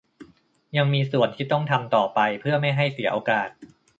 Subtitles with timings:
[0.77, 3.49] ยังมีส่วนที่ต้องทำต่อไปเพื่อไม่ให้เสียโอกาส